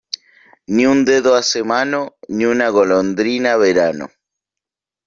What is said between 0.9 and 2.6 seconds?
dedo hace mano, ni